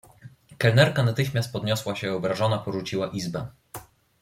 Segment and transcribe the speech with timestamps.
[0.57, 3.47] "Kelnerka natychmiast podniosła się i obrażona porzuciła izbę."